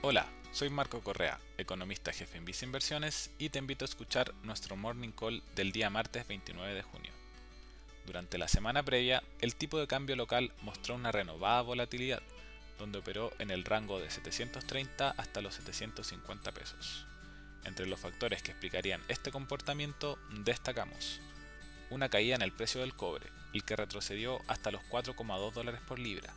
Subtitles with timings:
[0.00, 4.76] Hola, soy Marco Correa, economista jefe en Visa Inversiones y te invito a escuchar nuestro
[4.76, 7.10] morning call del día martes 29 de junio.
[8.06, 12.22] Durante la semana previa, el tipo de cambio local mostró una renovada volatilidad,
[12.78, 17.04] donde operó en el rango de 730 hasta los 750 pesos.
[17.64, 21.20] Entre los factores que explicarían este comportamiento destacamos
[21.90, 25.98] una caída en el precio del cobre, el que retrocedió hasta los 4,2 dólares por
[25.98, 26.32] libra.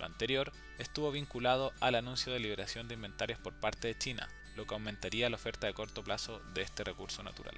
[0.00, 4.66] Lo anterior estuvo vinculado al anuncio de liberación de inventarios por parte de China, lo
[4.66, 7.54] que aumentaría la oferta de corto plazo de este recurso natural.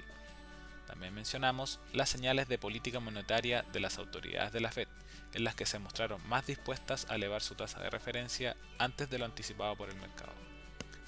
[0.88, 4.88] También mencionamos las señales de política monetaria de las autoridades de la Fed,
[5.34, 9.20] en las que se mostraron más dispuestas a elevar su tasa de referencia antes de
[9.20, 10.32] lo anticipado por el mercado.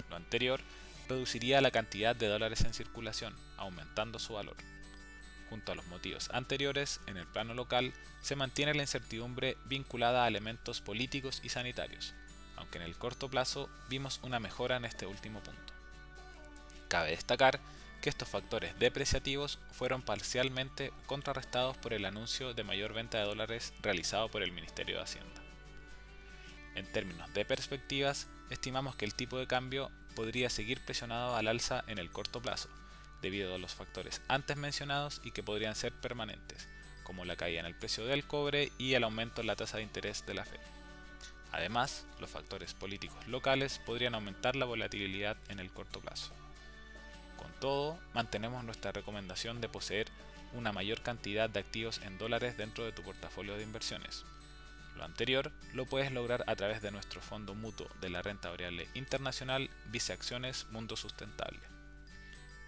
[0.09, 0.61] Lo anterior
[1.09, 4.55] reduciría la cantidad de dólares en circulación, aumentando su valor.
[5.49, 10.27] Junto a los motivos anteriores, en el plano local se mantiene la incertidumbre vinculada a
[10.27, 12.13] elementos políticos y sanitarios,
[12.55, 15.73] aunque en el corto plazo vimos una mejora en este último punto.
[16.87, 17.59] Cabe destacar
[18.01, 23.73] que estos factores depreciativos fueron parcialmente contrarrestados por el anuncio de mayor venta de dólares
[23.81, 25.41] realizado por el Ministerio de Hacienda.
[26.75, 31.83] En términos de perspectivas, estimamos que el tipo de cambio podría seguir presionado al alza
[31.87, 32.69] en el corto plazo,
[33.25, 36.69] debido a los factores antes mencionados y que podrían ser permanentes,
[37.03, 39.83] como la caída en el precio del cobre y el aumento en la tasa de
[39.83, 40.59] interés de la Fed.
[41.51, 46.35] Además, los factores políticos locales podrían aumentar la volatilidad en el corto plazo.
[47.35, 50.07] Con todo, mantenemos nuestra recomendación de poseer
[50.53, 54.23] una mayor cantidad de activos en dólares dentro de tu portafolio de inversiones.
[54.95, 58.87] Lo anterior lo puedes lograr a través de nuestro fondo mutuo de la renta variable
[58.93, 61.74] internacional Vice Acciones Mundo Sustentable.